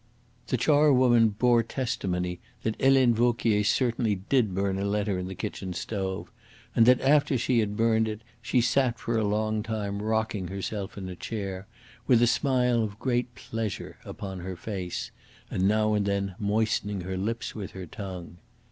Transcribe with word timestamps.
The 0.47 0.57
charwoman 0.57 1.29
bore 1.29 1.61
testimony 1.61 2.39
that 2.63 2.81
Helene 2.81 3.13
Vauquier 3.13 3.63
certainly 3.63 4.15
did 4.15 4.55
burn 4.55 4.79
a 4.79 4.83
letter 4.83 5.19
in 5.19 5.27
the 5.27 5.35
kitchen 5.35 5.73
stove, 5.73 6.31
and 6.75 6.87
that 6.87 6.99
after 7.01 7.37
she 7.37 7.59
had 7.59 7.77
burned 7.77 8.07
it 8.07 8.23
she 8.41 8.61
sat 8.61 8.97
for 8.97 9.15
a 9.15 9.23
long 9.23 9.61
time 9.61 10.01
rocking 10.01 10.47
herself 10.47 10.97
in 10.97 11.07
a 11.07 11.15
chair, 11.15 11.67
with 12.07 12.19
a 12.23 12.25
smile 12.25 12.81
of 12.83 12.97
great 12.97 13.35
pleasure 13.35 13.99
upon 14.03 14.39
her 14.39 14.55
face, 14.55 15.11
and 15.51 15.67
now 15.67 15.93
and 15.93 16.07
then 16.07 16.33
moistening 16.39 17.01
her 17.01 17.15
lips 17.15 17.53
with 17.53 17.73
her 17.73 17.85
tongue. 17.85 18.37